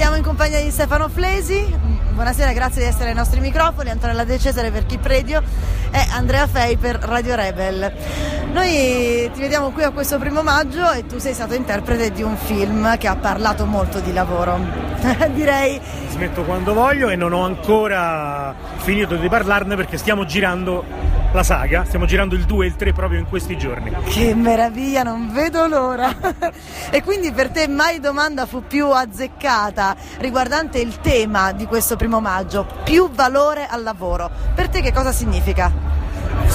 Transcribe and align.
Siamo 0.00 0.16
in 0.16 0.22
compagnia 0.22 0.62
di 0.62 0.70
Stefano 0.70 1.10
Flesi. 1.10 1.62
Buonasera, 2.12 2.54
grazie 2.54 2.80
di 2.80 2.88
essere 2.88 3.10
ai 3.10 3.14
nostri 3.14 3.38
microfoni. 3.38 3.90
Antonella 3.90 4.24
De 4.24 4.38
Cesare 4.38 4.70
per 4.70 4.86
Keep 4.86 5.04
Radio 5.04 5.42
e 5.90 6.06
Andrea 6.12 6.46
Fei 6.46 6.78
per 6.78 6.96
Radio 6.96 7.34
Rebel. 7.34 7.92
Noi 8.50 9.30
ti 9.30 9.40
vediamo 9.40 9.72
qui 9.72 9.82
a 9.82 9.90
questo 9.90 10.18
primo 10.18 10.42
maggio 10.42 10.90
e 10.90 11.04
tu 11.04 11.18
sei 11.18 11.34
stato 11.34 11.52
interprete 11.52 12.12
di 12.12 12.22
un 12.22 12.34
film 12.38 12.96
che 12.96 13.08
ha 13.08 13.16
parlato 13.16 13.66
molto 13.66 14.00
di 14.00 14.14
lavoro. 14.14 14.58
Direi. 15.34 15.78
Smetto 16.08 16.44
quando 16.44 16.72
voglio 16.72 17.10
e 17.10 17.16
non 17.16 17.34
ho 17.34 17.44
ancora 17.44 18.54
finito 18.76 19.16
di 19.16 19.28
parlarne 19.28 19.76
perché 19.76 19.98
stiamo 19.98 20.24
girando 20.24 20.82
la 21.32 21.42
saga, 21.44 21.84
stiamo 21.84 22.06
girando 22.06 22.34
il 22.34 22.44
2 22.44 22.64
e 22.64 22.68
il 22.68 22.76
3 22.76 22.92
proprio 22.92 23.18
in 23.18 23.28
questi 23.28 23.56
giorni. 23.56 23.94
Che 24.04 24.34
meraviglia, 24.34 25.02
non 25.02 25.32
vedo 25.32 25.66
l'ora. 25.66 26.12
e 26.90 27.02
quindi 27.02 27.30
per 27.32 27.50
te 27.50 27.68
mai 27.68 28.00
domanda 28.00 28.46
fu 28.46 28.64
più 28.66 28.90
azzeccata 28.90 29.96
riguardante 30.18 30.78
il 30.80 30.98
tema 31.00 31.52
di 31.52 31.66
questo 31.66 31.96
primo 31.96 32.20
maggio, 32.20 32.66
più 32.84 33.10
valore 33.10 33.66
al 33.66 33.82
lavoro. 33.82 34.30
Per 34.54 34.68
te 34.68 34.80
che 34.80 34.92
cosa 34.92 35.12
significa? 35.12 35.89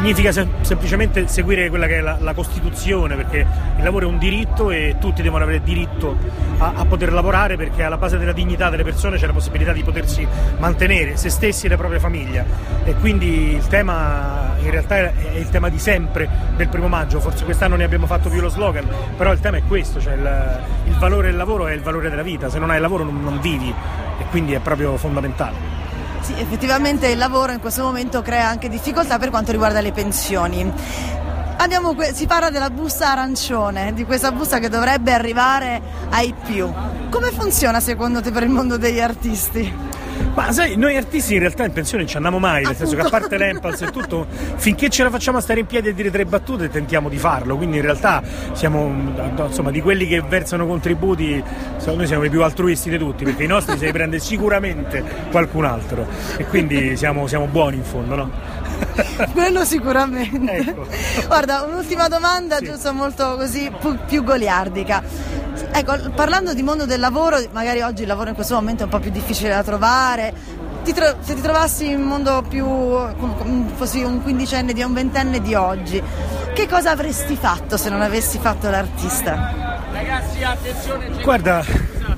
Significa 0.00 0.32
sem- 0.32 0.62
semplicemente 0.62 1.28
seguire 1.28 1.68
quella 1.68 1.86
che 1.86 1.98
è 1.98 2.00
la, 2.00 2.16
la, 2.20 2.32
Costituzione, 2.32 3.16
perché 3.16 3.46
il 3.76 3.84
lavoro 3.84 4.06
è 4.06 4.08
un 4.08 4.16
diritto 4.16 4.70
e 4.70 4.96
tutti 4.98 5.20
devono 5.20 5.44
avere 5.44 5.62
diritto 5.62 6.16
a, 6.56 6.72
a, 6.74 6.86
poter 6.86 7.12
lavorare 7.12 7.56
perché 7.58 7.82
alla 7.82 7.98
base 7.98 8.16
della 8.16 8.32
dignità 8.32 8.70
delle 8.70 8.82
persone 8.82 9.18
c'è 9.18 9.26
la 9.26 9.34
possibilità 9.34 9.74
di 9.74 9.82
potersi 9.82 10.26
mantenere 10.56 11.18
se 11.18 11.28
stessi 11.28 11.66
e 11.66 11.68
la 11.68 11.76
propria 11.76 12.00
famiglia. 12.00 12.46
E 12.82 12.94
quindi 12.94 13.52
il 13.52 13.66
tema 13.66 14.54
in 14.62 14.70
realtà 14.70 14.96
è, 14.96 15.12
il 15.34 15.50
tema 15.50 15.68
di 15.68 15.78
sempre 15.78 16.26
del 16.56 16.68
primo 16.68 16.88
maggio, 16.88 17.20
forse 17.20 17.44
quest'anno 17.44 17.76
ne 17.76 17.84
abbiamo 17.84 18.06
fatto 18.06 18.30
più 18.30 18.40
lo 18.40 18.48
slogan, 18.48 18.88
però 19.18 19.32
il 19.32 19.40
tema 19.40 19.58
è 19.58 19.62
questo, 19.68 20.00
cioè 20.00 20.14
il, 20.14 20.60
il 20.86 20.94
valore 20.94 21.26
del 21.26 21.36
lavoro 21.36 21.66
è 21.66 21.74
il 21.74 21.82
valore 21.82 22.08
della 22.08 22.22
vita, 22.22 22.48
se 22.48 22.58
non 22.58 22.70
hai 22.70 22.80
lavoro 22.80 23.04
non, 23.04 23.22
non 23.22 23.38
vivi 23.38 23.68
e 23.68 24.24
quindi 24.30 24.54
è 24.54 24.60
proprio 24.60 24.96
fondamentale. 24.96 25.79
Sì, 26.22 26.34
effettivamente 26.38 27.08
il 27.08 27.18
lavoro 27.18 27.52
in 27.52 27.60
questo 27.60 27.82
momento 27.82 28.22
crea 28.22 28.46
anche 28.46 28.68
difficoltà 28.68 29.18
per 29.18 29.30
quanto 29.30 29.52
riguarda 29.52 29.80
le 29.80 29.92
pensioni. 29.92 30.72
Abbiamo, 31.56 31.94
si 32.12 32.26
parla 32.26 32.50
della 32.50 32.70
busta 32.70 33.10
arancione, 33.12 33.92
di 33.92 34.04
questa 34.04 34.32
busta 34.32 34.58
che 34.58 34.68
dovrebbe 34.68 35.12
arrivare 35.12 35.80
ai 36.10 36.34
più. 36.46 36.70
Come 37.10 37.30
funziona 37.32 37.80
secondo 37.80 38.22
te 38.22 38.30
per 38.30 38.44
il 38.44 38.48
mondo 38.48 38.78
degli 38.78 39.00
artisti? 39.00 39.72
Ma 40.34 40.52
sai, 40.52 40.76
noi 40.76 40.96
artisti 40.96 41.34
in 41.34 41.40
realtà 41.40 41.64
in 41.64 41.72
pensione 41.72 42.02
non 42.02 42.10
ci 42.10 42.16
andiamo 42.16 42.38
mai, 42.38 42.64
nel 42.64 42.76
senso 42.76 42.94
che 42.94 43.02
a 43.02 43.08
parte 43.08 43.36
l'Empals 43.36 43.82
e 43.82 43.90
tutto, 43.90 44.26
finché 44.56 44.88
ce 44.88 45.02
la 45.02 45.10
facciamo 45.10 45.38
a 45.38 45.40
stare 45.40 45.60
in 45.60 45.66
piedi 45.66 45.88
e 45.88 45.94
dire 45.94 46.10
tre 46.10 46.24
battute 46.24 46.68
tentiamo 46.68 47.08
di 47.08 47.18
farlo, 47.18 47.56
quindi 47.56 47.76
in 47.76 47.82
realtà 47.82 48.22
siamo 48.52 49.12
insomma 49.46 49.70
di 49.70 49.80
quelli 49.80 50.06
che 50.06 50.20
versano 50.22 50.66
contributi, 50.66 51.42
noi 51.84 52.06
siamo 52.06 52.24
i 52.24 52.30
più 52.30 52.42
altruisti 52.42 52.90
di 52.90 52.98
tutti, 52.98 53.24
perché 53.24 53.44
i 53.44 53.48
nostri 53.48 53.76
se 53.76 53.86
li 53.86 53.92
prende 53.92 54.18
sicuramente 54.18 55.02
qualcun 55.30 55.64
altro 55.64 56.06
e 56.36 56.46
quindi 56.46 56.96
siamo, 56.96 57.26
siamo 57.26 57.46
buoni 57.46 57.76
in 57.76 57.84
fondo, 57.84 58.14
no? 58.14 58.30
Quello 59.32 59.64
sicuramente. 59.64 60.52
Ecco. 60.52 60.86
Guarda, 61.26 61.62
un'ultima 61.62 62.08
domanda, 62.08 62.56
sì. 62.56 62.66
giusto 62.66 62.92
molto 62.94 63.36
così 63.36 63.70
più 64.06 64.24
goliardica. 64.24 65.02
Ecco, 65.72 66.10
parlando 66.10 66.54
di 66.54 66.62
mondo 66.62 66.86
del 66.86 67.00
lavoro, 67.00 67.38
magari 67.52 67.80
oggi 67.80 68.02
il 68.02 68.08
lavoro 68.08 68.28
in 68.28 68.34
questo 68.34 68.54
momento 68.54 68.82
è 68.82 68.84
un 68.84 68.90
po' 68.90 68.98
più 68.98 69.10
difficile 69.10 69.50
da 69.50 69.62
trovare. 69.62 70.32
Ti 70.82 70.92
tro- 70.92 71.16
se 71.20 71.34
ti 71.34 71.40
trovassi 71.40 71.90
in 71.90 72.00
un 72.00 72.06
mondo 72.06 72.42
più. 72.48 72.66
fossi 73.74 74.02
un 74.02 74.22
quindicenne 74.22 74.72
di 74.72 74.82
un 74.82 74.92
ventenne 74.92 75.40
di 75.40 75.54
oggi, 75.54 76.02
che 76.54 76.68
cosa 76.68 76.90
avresti 76.90 77.36
fatto 77.36 77.76
se 77.76 77.88
non 77.88 78.02
avessi 78.02 78.38
fatto 78.38 78.68
l'artista? 78.68 79.80
Ragazzi, 79.92 80.42
attenzione! 80.42 81.22
Guarda, 81.22 81.64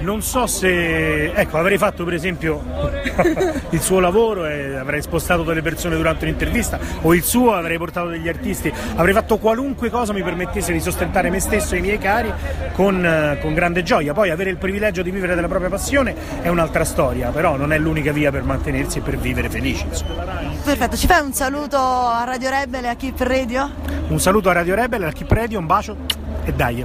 non 0.00 0.22
so 0.22 0.46
se 0.46 1.32
ecco 1.32 1.58
avrei 1.58 1.78
fatto 1.78 2.04
per 2.04 2.14
esempio 2.14 2.62
il 3.70 3.80
suo 3.80 4.00
lavoro 4.00 4.46
e 4.46 4.76
avrei 4.76 5.02
spostato 5.02 5.42
delle 5.42 5.62
persone 5.62 5.96
durante 5.96 6.24
un'intervista 6.24 6.78
o 7.02 7.14
il 7.14 7.22
suo 7.22 7.54
avrei 7.54 7.78
portato 7.78 8.08
degli 8.08 8.28
artisti. 8.28 8.72
Avrei 8.96 9.14
fatto 9.14 9.38
qualunque 9.38 9.90
cosa 9.90 10.12
mi 10.12 10.22
permettesse 10.22 10.72
di 10.72 10.80
sostentare 10.80 11.30
me 11.30 11.40
stesso 11.40 11.74
e 11.74 11.78
i 11.78 11.80
miei 11.80 11.98
cari 11.98 12.32
con, 12.72 13.38
con 13.40 13.54
grande 13.54 13.82
gioia. 13.82 14.12
Poi 14.12 14.30
avere 14.30 14.50
il 14.50 14.56
privilegio 14.56 15.02
di 15.02 15.10
vivere 15.10 15.34
della 15.34 15.48
propria 15.48 15.68
passione 15.68 16.14
è 16.42 16.48
un'altra 16.48 16.84
storia 16.84 17.30
però 17.30 17.56
non 17.56 17.72
è 17.72 17.78
l'unica 17.78 18.12
via 18.12 18.30
per 18.30 18.42
mantenersi 18.42 18.98
e 18.98 19.00
per 19.00 19.16
vivere 19.16 19.48
felici 19.48 19.86
perfetto 20.64 20.96
ci 20.96 21.06
fai 21.06 21.22
un 21.22 21.32
saluto 21.32 21.78
a 21.78 22.24
Radio 22.24 22.50
Rebel 22.50 22.84
e 22.84 22.88
a 22.88 22.96
Keep 22.96 23.20
Radio? 23.20 23.70
un 24.08 24.20
saluto 24.20 24.50
a 24.50 24.52
Radio 24.52 24.74
Rebel 24.74 25.02
e 25.02 25.06
a 25.06 25.12
Keep 25.12 25.30
Radio 25.30 25.58
un 25.58 25.66
bacio 25.66 25.96
e 26.44 26.52
dai. 26.52 26.84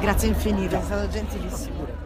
Grazie 0.00 0.28
infinite 0.28 0.76
è 0.76 0.80
stato 0.82 1.08
gentilissimo 1.08 2.03